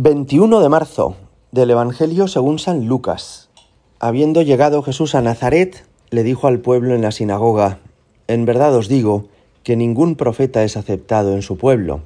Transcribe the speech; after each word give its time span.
21 0.00 0.60
de 0.60 0.68
marzo 0.68 1.16
del 1.50 1.72
Evangelio 1.72 2.28
según 2.28 2.60
San 2.60 2.86
Lucas. 2.86 3.50
Habiendo 3.98 4.42
llegado 4.42 4.80
Jesús 4.84 5.16
a 5.16 5.22
Nazaret, 5.22 5.84
le 6.10 6.22
dijo 6.22 6.46
al 6.46 6.60
pueblo 6.60 6.94
en 6.94 7.02
la 7.02 7.10
sinagoga, 7.10 7.80
En 8.28 8.44
verdad 8.44 8.72
os 8.76 8.86
digo 8.86 9.26
que 9.64 9.74
ningún 9.74 10.14
profeta 10.14 10.62
es 10.62 10.76
aceptado 10.76 11.34
en 11.34 11.42
su 11.42 11.58
pueblo. 11.58 12.02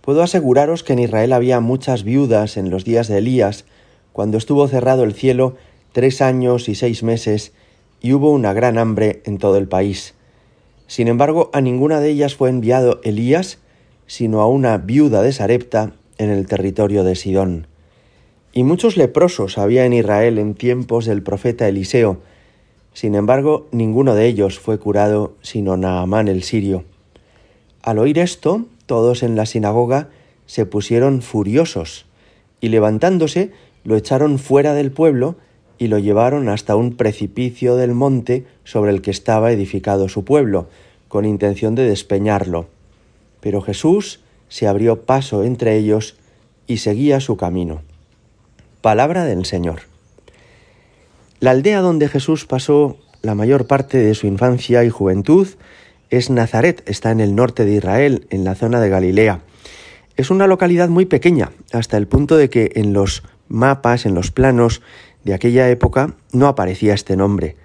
Puedo 0.00 0.22
aseguraros 0.22 0.84
que 0.84 0.92
en 0.92 1.00
Israel 1.00 1.32
había 1.32 1.58
muchas 1.58 2.04
viudas 2.04 2.56
en 2.56 2.70
los 2.70 2.84
días 2.84 3.08
de 3.08 3.18
Elías, 3.18 3.64
cuando 4.12 4.38
estuvo 4.38 4.68
cerrado 4.68 5.02
el 5.02 5.12
cielo 5.12 5.56
tres 5.90 6.22
años 6.22 6.68
y 6.68 6.76
seis 6.76 7.02
meses, 7.02 7.52
y 8.00 8.12
hubo 8.12 8.30
una 8.30 8.52
gran 8.52 8.78
hambre 8.78 9.22
en 9.24 9.38
todo 9.38 9.56
el 9.56 9.66
país. 9.66 10.14
Sin 10.86 11.08
embargo, 11.08 11.50
a 11.52 11.60
ninguna 11.60 11.98
de 11.98 12.10
ellas 12.10 12.36
fue 12.36 12.48
enviado 12.48 13.00
Elías, 13.02 13.58
sino 14.06 14.40
a 14.40 14.46
una 14.46 14.78
viuda 14.78 15.20
de 15.20 15.32
Sarepta 15.32 15.94
en 16.18 16.30
el 16.30 16.46
territorio 16.46 17.04
de 17.04 17.14
Sidón. 17.14 17.66
Y 18.52 18.62
muchos 18.62 18.96
leprosos 18.96 19.58
había 19.58 19.84
en 19.84 19.92
Israel 19.92 20.38
en 20.38 20.54
tiempos 20.54 21.06
del 21.06 21.22
profeta 21.22 21.68
Eliseo. 21.68 22.18
Sin 22.92 23.14
embargo, 23.14 23.66
ninguno 23.72 24.14
de 24.14 24.26
ellos 24.26 24.58
fue 24.58 24.78
curado 24.78 25.34
sino 25.42 25.76
Naamán 25.76 26.28
el 26.28 26.42
sirio. 26.44 26.84
Al 27.82 27.98
oír 27.98 28.18
esto, 28.18 28.66
todos 28.86 29.22
en 29.22 29.34
la 29.34 29.46
sinagoga 29.46 30.08
se 30.46 30.66
pusieron 30.66 31.22
furiosos 31.22 32.06
y 32.60 32.68
levantándose 32.68 33.50
lo 33.82 33.96
echaron 33.96 34.38
fuera 34.38 34.72
del 34.72 34.92
pueblo 34.92 35.36
y 35.78 35.88
lo 35.88 35.98
llevaron 35.98 36.48
hasta 36.48 36.76
un 36.76 36.96
precipicio 36.96 37.76
del 37.76 37.92
monte 37.92 38.46
sobre 38.64 38.92
el 38.92 39.02
que 39.02 39.10
estaba 39.10 39.52
edificado 39.52 40.08
su 40.08 40.24
pueblo, 40.24 40.68
con 41.08 41.24
intención 41.24 41.74
de 41.74 41.84
despeñarlo. 41.84 42.66
Pero 43.40 43.60
Jesús 43.60 44.20
se 44.48 44.66
abrió 44.66 45.02
paso 45.04 45.44
entre 45.44 45.76
ellos 45.76 46.16
y 46.66 46.78
seguía 46.78 47.20
su 47.20 47.36
camino. 47.36 47.82
Palabra 48.80 49.24
del 49.24 49.44
Señor. 49.44 49.82
La 51.40 51.50
aldea 51.50 51.80
donde 51.80 52.08
Jesús 52.08 52.46
pasó 52.46 52.96
la 53.22 53.34
mayor 53.34 53.66
parte 53.66 53.98
de 53.98 54.14
su 54.14 54.26
infancia 54.26 54.84
y 54.84 54.90
juventud 54.90 55.48
es 56.10 56.30
Nazaret, 56.30 56.82
está 56.86 57.10
en 57.10 57.20
el 57.20 57.34
norte 57.34 57.64
de 57.64 57.74
Israel, 57.74 58.26
en 58.30 58.44
la 58.44 58.54
zona 58.54 58.80
de 58.80 58.88
Galilea. 58.88 59.40
Es 60.16 60.30
una 60.30 60.46
localidad 60.46 60.88
muy 60.88 61.06
pequeña, 61.06 61.50
hasta 61.72 61.96
el 61.96 62.06
punto 62.06 62.36
de 62.36 62.48
que 62.48 62.72
en 62.76 62.92
los 62.92 63.24
mapas, 63.48 64.06
en 64.06 64.14
los 64.14 64.30
planos 64.30 64.80
de 65.24 65.34
aquella 65.34 65.68
época, 65.70 66.14
no 66.32 66.46
aparecía 66.46 66.94
este 66.94 67.16
nombre. 67.16 67.56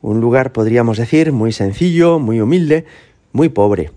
Un 0.00 0.20
lugar, 0.20 0.52
podríamos 0.52 0.98
decir, 0.98 1.32
muy 1.32 1.52
sencillo, 1.52 2.18
muy 2.18 2.40
humilde, 2.40 2.84
muy 3.32 3.48
pobre. 3.48 3.90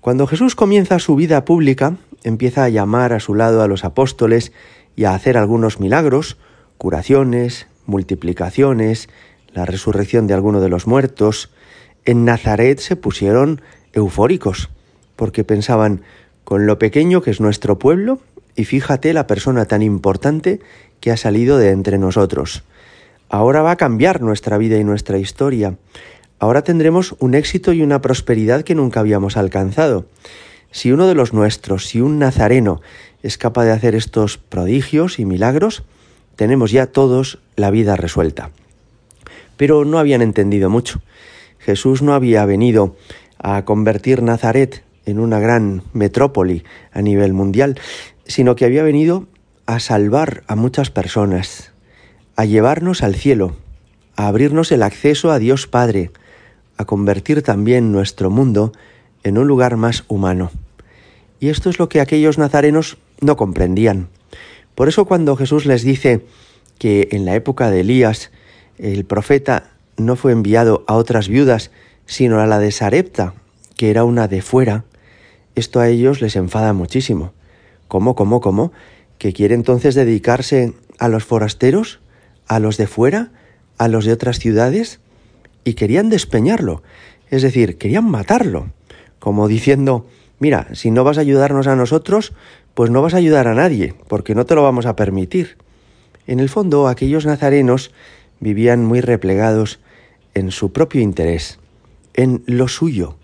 Cuando 0.00 0.26
Jesús 0.26 0.54
comienza 0.54 0.98
su 0.98 1.16
vida 1.16 1.44
pública, 1.44 1.96
empieza 2.22 2.64
a 2.64 2.68
llamar 2.68 3.12
a 3.12 3.20
su 3.20 3.34
lado 3.34 3.62
a 3.62 3.68
los 3.68 3.84
apóstoles 3.84 4.52
y 4.94 5.04
a 5.04 5.14
hacer 5.14 5.36
algunos 5.36 5.80
milagros, 5.80 6.36
curaciones, 6.78 7.66
multiplicaciones, 7.86 9.08
la 9.52 9.64
resurrección 9.64 10.26
de 10.26 10.34
alguno 10.34 10.60
de 10.60 10.68
los 10.68 10.86
muertos. 10.86 11.50
En 12.04 12.24
Nazaret 12.24 12.78
se 12.78 12.96
pusieron 12.96 13.60
eufóricos, 13.92 14.70
porque 15.16 15.42
pensaban, 15.42 16.02
con 16.44 16.66
lo 16.66 16.78
pequeño 16.78 17.20
que 17.20 17.30
es 17.30 17.40
nuestro 17.40 17.78
pueblo, 17.78 18.20
y 18.54 18.64
fíjate 18.64 19.12
la 19.12 19.26
persona 19.26 19.64
tan 19.66 19.82
importante 19.82 20.60
que 21.00 21.10
ha 21.10 21.16
salido 21.16 21.58
de 21.58 21.70
entre 21.70 21.98
nosotros. 21.98 22.62
Ahora 23.28 23.62
va 23.62 23.72
a 23.72 23.76
cambiar 23.76 24.22
nuestra 24.22 24.58
vida 24.58 24.78
y 24.78 24.84
nuestra 24.84 25.18
historia. 25.18 25.76
Ahora 26.38 26.62
tendremos 26.62 27.16
un 27.18 27.34
éxito 27.34 27.72
y 27.72 27.82
una 27.82 28.00
prosperidad 28.00 28.62
que 28.62 28.74
nunca 28.74 29.00
habíamos 29.00 29.36
alcanzado. 29.36 30.06
Si 30.70 30.92
uno 30.92 31.06
de 31.06 31.14
los 31.14 31.32
nuestros, 31.32 31.86
si 31.86 32.00
un 32.00 32.18
nazareno, 32.18 32.80
es 33.22 33.38
capaz 33.38 33.64
de 33.64 33.72
hacer 33.72 33.94
estos 33.94 34.38
prodigios 34.38 35.18
y 35.18 35.24
milagros, 35.24 35.82
tenemos 36.36 36.70
ya 36.70 36.86
todos 36.86 37.38
la 37.56 37.70
vida 37.70 37.96
resuelta. 37.96 38.50
Pero 39.56 39.84
no 39.84 39.98
habían 39.98 40.22
entendido 40.22 40.70
mucho. 40.70 41.00
Jesús 41.58 42.02
no 42.02 42.14
había 42.14 42.44
venido 42.44 42.96
a 43.38 43.64
convertir 43.64 44.22
Nazaret 44.22 44.84
en 45.06 45.18
una 45.18 45.40
gran 45.40 45.82
metrópoli 45.92 46.62
a 46.92 47.02
nivel 47.02 47.32
mundial, 47.32 47.80
sino 48.26 48.54
que 48.54 48.64
había 48.64 48.84
venido 48.84 49.26
a 49.66 49.80
salvar 49.80 50.44
a 50.46 50.54
muchas 50.54 50.90
personas, 50.90 51.72
a 52.36 52.44
llevarnos 52.44 53.02
al 53.02 53.16
cielo, 53.16 53.56
a 54.16 54.28
abrirnos 54.28 54.70
el 54.70 54.82
acceso 54.82 55.32
a 55.32 55.38
Dios 55.38 55.66
Padre, 55.66 56.10
a 56.78 56.84
convertir 56.84 57.42
también 57.42 57.92
nuestro 57.92 58.30
mundo 58.30 58.72
en 59.24 59.36
un 59.36 59.46
lugar 59.46 59.76
más 59.76 60.04
humano. 60.08 60.50
Y 61.40 61.48
esto 61.48 61.68
es 61.68 61.78
lo 61.78 61.88
que 61.88 62.00
aquellos 62.00 62.38
nazarenos 62.38 62.96
no 63.20 63.36
comprendían. 63.36 64.08
Por 64.74 64.88
eso 64.88 65.04
cuando 65.04 65.36
Jesús 65.36 65.66
les 65.66 65.82
dice 65.82 66.24
que 66.78 67.08
en 67.12 67.24
la 67.24 67.34
época 67.34 67.70
de 67.70 67.80
Elías 67.80 68.30
el 68.78 69.04
profeta 69.04 69.70
no 69.96 70.16
fue 70.16 70.32
enviado 70.32 70.84
a 70.86 70.94
otras 70.94 71.28
viudas, 71.28 71.70
sino 72.06 72.40
a 72.40 72.46
la 72.46 72.58
de 72.58 72.70
Sarepta, 72.70 73.34
que 73.76 73.90
era 73.90 74.04
una 74.04 74.28
de 74.28 74.40
fuera, 74.40 74.84
esto 75.56 75.80
a 75.80 75.88
ellos 75.88 76.20
les 76.20 76.36
enfada 76.36 76.72
muchísimo. 76.72 77.32
¿Cómo, 77.88 78.14
cómo, 78.14 78.40
cómo? 78.40 78.72
¿Que 79.18 79.32
quiere 79.32 79.56
entonces 79.56 79.96
dedicarse 79.96 80.74
a 80.98 81.08
los 81.08 81.24
forasteros? 81.24 81.98
¿A 82.46 82.60
los 82.60 82.76
de 82.76 82.86
fuera? 82.86 83.32
¿A 83.76 83.88
los 83.88 84.04
de 84.04 84.12
otras 84.12 84.38
ciudades? 84.38 85.00
Y 85.68 85.74
querían 85.74 86.08
despeñarlo, 86.08 86.82
es 87.30 87.42
decir, 87.42 87.76
querían 87.76 88.10
matarlo, 88.10 88.70
como 89.18 89.48
diciendo, 89.48 90.06
mira, 90.38 90.68
si 90.74 90.90
no 90.90 91.04
vas 91.04 91.18
a 91.18 91.20
ayudarnos 91.20 91.66
a 91.66 91.76
nosotros, 91.76 92.32
pues 92.72 92.90
no 92.90 93.02
vas 93.02 93.12
a 93.12 93.18
ayudar 93.18 93.48
a 93.48 93.54
nadie, 93.54 93.94
porque 94.08 94.34
no 94.34 94.46
te 94.46 94.54
lo 94.54 94.62
vamos 94.62 94.86
a 94.86 94.96
permitir. 94.96 95.58
En 96.26 96.40
el 96.40 96.48
fondo, 96.48 96.88
aquellos 96.88 97.26
nazarenos 97.26 97.90
vivían 98.40 98.82
muy 98.82 99.02
replegados 99.02 99.78
en 100.32 100.52
su 100.52 100.72
propio 100.72 101.02
interés, 101.02 101.58
en 102.14 102.42
lo 102.46 102.66
suyo, 102.66 103.16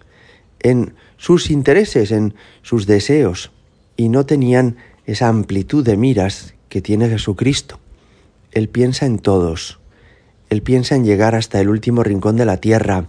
en 0.61 0.93
sus 1.17 1.51
intereses, 1.51 2.11
en 2.11 2.35
sus 2.61 2.87
deseos, 2.87 3.53
y 3.97 4.11
no 4.11 4.27
tenían 4.27 4.77
esa 5.07 5.29
amplitud 5.29 5.83
de 5.83 5.97
miras 5.97 6.53
que 6.69 6.83
tiene 6.83 7.09
Jesucristo. 7.09 7.81
Él 8.53 8.69
piensa 8.69 9.07
en 9.07 9.19
todos, 9.19 9.79
él 10.55 10.63
piensa 10.63 10.95
en 10.95 11.05
llegar 11.05 11.35
hasta 11.35 11.61
el 11.61 11.69
último 11.69 12.05
rincón 12.05 12.37
de 12.37 12.45
la 12.45 12.59
tierra. 12.59 13.07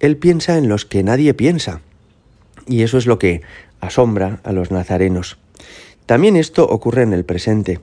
Él 0.00 0.16
piensa 0.16 0.58
en 0.58 0.68
los 0.68 0.84
que 0.84 1.04
nadie 1.04 1.32
piensa. 1.32 1.80
Y 2.66 2.82
eso 2.82 2.98
es 2.98 3.06
lo 3.06 3.20
que 3.20 3.42
asombra 3.78 4.40
a 4.42 4.50
los 4.50 4.72
nazarenos. 4.72 5.38
También 6.06 6.34
esto 6.34 6.66
ocurre 6.66 7.02
en 7.02 7.12
el 7.12 7.24
presente. 7.24 7.78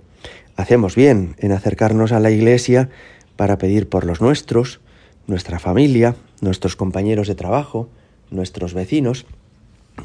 Hacemos 0.57 0.97
bien 0.97 1.37
en 1.37 1.53
acercarnos 1.53 2.11
a 2.11 2.19
la 2.19 2.29
iglesia 2.29 2.89
para 3.37 3.57
pedir 3.57 3.87
por 3.87 4.03
los 4.03 4.19
nuestros, 4.19 4.81
nuestra 5.27 5.59
familia, 5.59 6.17
nuestros 6.41 6.75
compañeros 6.75 7.29
de 7.29 7.35
trabajo, 7.35 7.87
nuestros 8.31 8.73
vecinos, 8.73 9.25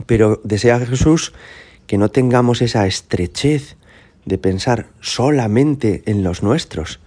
pero 0.07 0.41
desea 0.45 0.79
Jesús 0.79 1.33
que 1.89 1.99
no 1.99 2.13
tengamos 2.13 2.63
esa 2.63 2.87
estrechez 2.87 3.75
de 4.25 4.39
pensar 4.39 4.87
solamente 5.01 6.05
en 6.07 6.23
los 6.23 6.45
nuestros, 6.45 7.01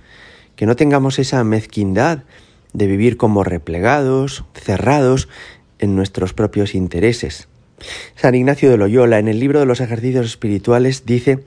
que 0.61 0.67
no 0.67 0.75
tengamos 0.75 1.17
esa 1.17 1.43
mezquindad 1.43 2.19
de 2.71 2.85
vivir 2.85 3.17
como 3.17 3.43
replegados, 3.43 4.43
cerrados 4.53 5.27
en 5.79 5.95
nuestros 5.95 6.33
propios 6.33 6.75
intereses. 6.75 7.47
San 8.15 8.35
Ignacio 8.35 8.69
de 8.69 8.77
Loyola 8.77 9.17
en 9.17 9.27
el 9.27 9.39
libro 9.39 9.59
de 9.59 9.65
los 9.65 9.81
ejercicios 9.81 10.27
espirituales 10.27 11.03
dice, 11.07 11.43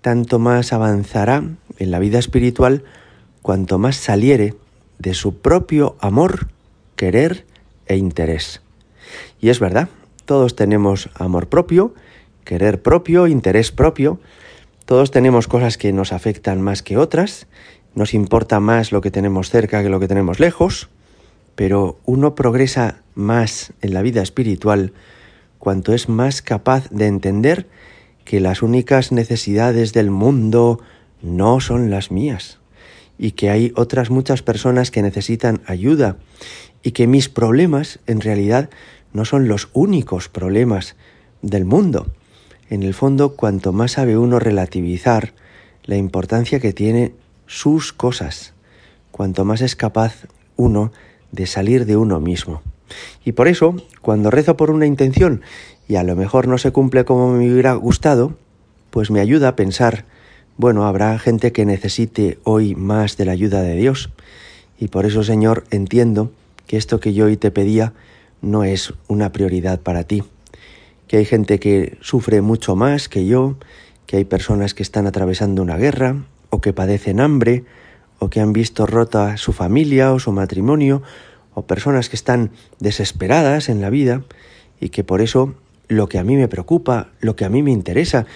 tanto 0.00 0.38
más 0.38 0.72
avanzará 0.72 1.44
en 1.76 1.90
la 1.90 1.98
vida 1.98 2.18
espiritual 2.18 2.84
cuanto 3.42 3.78
más 3.78 3.96
saliere 3.96 4.54
de 4.98 5.12
su 5.12 5.36
propio 5.36 5.96
amor, 6.00 6.48
querer 6.96 7.44
e 7.84 7.98
interés. 7.98 8.62
Y 9.42 9.50
es 9.50 9.60
verdad, 9.60 9.90
todos 10.24 10.56
tenemos 10.56 11.10
amor 11.16 11.50
propio, 11.50 11.92
querer 12.44 12.80
propio, 12.80 13.26
interés 13.26 13.72
propio, 13.72 14.20
todos 14.86 15.10
tenemos 15.10 15.48
cosas 15.48 15.76
que 15.76 15.92
nos 15.92 16.14
afectan 16.14 16.62
más 16.62 16.82
que 16.82 16.96
otras 16.96 17.46
nos 17.94 18.14
importa 18.14 18.60
más 18.60 18.92
lo 18.92 19.00
que 19.00 19.10
tenemos 19.10 19.50
cerca 19.50 19.82
que 19.82 19.88
lo 19.88 20.00
que 20.00 20.08
tenemos 20.08 20.40
lejos, 20.40 20.88
pero 21.54 21.98
uno 22.04 22.34
progresa 22.34 23.02
más 23.14 23.72
en 23.80 23.94
la 23.94 24.02
vida 24.02 24.22
espiritual 24.22 24.92
cuanto 25.58 25.94
es 25.94 26.08
más 26.08 26.42
capaz 26.42 26.88
de 26.90 27.06
entender 27.06 27.66
que 28.24 28.40
las 28.40 28.62
únicas 28.62 29.12
necesidades 29.12 29.92
del 29.92 30.10
mundo 30.10 30.80
no 31.22 31.60
son 31.60 31.90
las 31.90 32.10
mías 32.10 32.58
y 33.18 33.32
que 33.32 33.50
hay 33.50 33.72
otras 33.76 34.10
muchas 34.10 34.42
personas 34.42 34.90
que 34.90 35.02
necesitan 35.02 35.62
ayuda 35.66 36.16
y 36.82 36.92
que 36.92 37.06
mis 37.06 37.28
problemas 37.28 38.00
en 38.06 38.20
realidad 38.20 38.70
no 39.12 39.24
son 39.24 39.48
los 39.48 39.68
únicos 39.72 40.28
problemas 40.28 40.96
del 41.40 41.64
mundo. 41.64 42.08
En 42.68 42.82
el 42.82 42.94
fondo, 42.94 43.36
cuanto 43.36 43.72
más 43.72 43.92
sabe 43.92 44.18
uno 44.18 44.38
relativizar 44.38 45.32
la 45.84 45.96
importancia 45.96 46.60
que 46.60 46.72
tiene 46.72 47.12
sus 47.46 47.92
cosas, 47.92 48.54
cuanto 49.10 49.44
más 49.44 49.60
es 49.60 49.76
capaz 49.76 50.26
uno 50.56 50.92
de 51.32 51.46
salir 51.46 51.86
de 51.86 51.96
uno 51.96 52.20
mismo. 52.20 52.62
Y 53.24 53.32
por 53.32 53.48
eso, 53.48 53.76
cuando 54.02 54.30
rezo 54.30 54.56
por 54.56 54.70
una 54.70 54.86
intención 54.86 55.42
y 55.88 55.96
a 55.96 56.02
lo 56.02 56.16
mejor 56.16 56.48
no 56.48 56.58
se 56.58 56.70
cumple 56.70 57.04
como 57.04 57.32
me 57.32 57.50
hubiera 57.50 57.74
gustado, 57.74 58.36
pues 58.90 59.10
me 59.10 59.20
ayuda 59.20 59.48
a 59.48 59.56
pensar 59.56 60.04
bueno, 60.56 60.86
habrá 60.86 61.18
gente 61.18 61.50
que 61.50 61.66
necesite 61.66 62.38
hoy 62.44 62.76
más 62.76 63.16
de 63.16 63.24
la 63.24 63.32
ayuda 63.32 63.60
de 63.62 63.74
Dios. 63.74 64.10
Y 64.78 64.86
por 64.86 65.04
eso, 65.04 65.24
Señor, 65.24 65.64
entiendo 65.72 66.30
que 66.68 66.76
esto 66.76 67.00
que 67.00 67.12
yo 67.12 67.24
hoy 67.24 67.36
te 67.36 67.50
pedía 67.50 67.92
no 68.40 68.62
es 68.62 68.94
una 69.08 69.32
prioridad 69.32 69.80
para 69.80 70.04
ti. 70.04 70.22
Que 71.08 71.16
hay 71.16 71.24
gente 71.24 71.58
que 71.58 71.98
sufre 72.02 72.40
mucho 72.40 72.76
más 72.76 73.08
que 73.08 73.26
yo, 73.26 73.56
que 74.06 74.18
hay 74.18 74.24
personas 74.24 74.74
que 74.74 74.84
están 74.84 75.08
atravesando 75.08 75.60
una 75.60 75.76
guerra, 75.76 76.24
o 76.54 76.60
que 76.60 76.72
padecen 76.72 77.18
hambre, 77.18 77.64
o 78.20 78.30
que 78.30 78.40
han 78.40 78.52
visto 78.52 78.86
rota 78.86 79.36
su 79.36 79.52
familia 79.52 80.12
o 80.12 80.20
su 80.20 80.30
matrimonio, 80.30 81.02
o 81.52 81.66
personas 81.66 82.08
que 82.08 82.14
están 82.14 82.52
desesperadas 82.78 83.68
en 83.68 83.80
la 83.80 83.90
vida, 83.90 84.22
y 84.78 84.90
que 84.90 85.02
por 85.02 85.20
eso 85.20 85.54
lo 85.88 86.08
que 86.08 86.18
a 86.18 86.24
mí 86.24 86.36
me 86.36 86.46
preocupa, 86.46 87.10
lo 87.18 87.34
que 87.34 87.44
a 87.44 87.48
mí 87.48 87.64
me 87.64 87.72
interesa, 87.72 88.26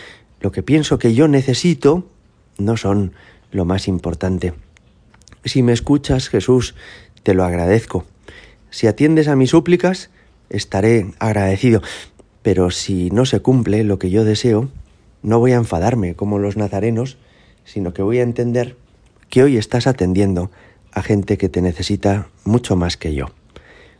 lo 0.41 0.51
que 0.51 0.65
pienso 0.65 0.99
que 0.99 1.15
yo 1.15 1.29
necesito, 1.29 2.09
no 2.59 2.77
son 2.77 3.13
lo 3.53 3.65
más 3.65 3.87
importante. 3.87 4.53
Si 5.45 5.63
me 5.63 5.73
escuchas, 5.73 6.29
Jesús, 6.29 6.75
te 7.23 7.35
lo 7.35 7.45
agradezco. 7.45 8.05
Si 8.71 8.89
atiendes 8.89 9.29
a 9.29 9.37
mis 9.37 9.51
súplicas, 9.51 10.11
estaré 10.51 11.13
agradecido. 11.21 11.83
Pero 12.43 12.73
si 12.73 13.11
no 13.11 13.27
se 13.27 13.39
cumple 13.39 13.85
lo 13.85 14.01
que 14.01 14.11
yo 14.11 14.25
deseo, 14.25 14.69
no 15.23 15.39
voy 15.39 15.53
a 15.53 15.57
enfadarme 15.57 16.17
como 16.17 16.41
los 16.41 16.57
nazarenos, 16.57 17.17
sino 17.69 17.93
que 17.93 18.03
voy 18.03 18.19
a 18.19 18.23
entender 18.23 18.77
que 19.29 19.43
hoy 19.43 19.59
estás 19.59 19.87
atendiendo 19.87 20.51
a 20.93 21.03
gente 21.03 21.37
que 21.37 21.49
te 21.49 21.61
necesita 21.61 22.29
mucho 22.45 22.77
más 22.77 22.97
que 22.97 23.15
yo. 23.15 23.27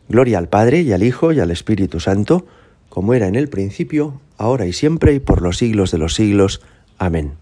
Gloria 0.09 0.39
al 0.39 0.49
Padre 0.49 0.81
y 0.81 0.91
al 0.91 1.03
Hijo 1.03 1.31
y 1.31 1.39
al 1.39 1.51
Espíritu 1.51 1.99
Santo, 1.99 2.47
como 2.89 3.13
era 3.13 3.27
en 3.27 3.35
el 3.35 3.47
principio, 3.47 4.19
ahora 4.37 4.65
y 4.65 4.73
siempre 4.73 5.13
y 5.13 5.19
por 5.19 5.43
los 5.43 5.57
siglos 5.57 5.91
de 5.91 5.99
los 5.99 6.15
siglos. 6.15 6.61
Amén. 6.97 7.33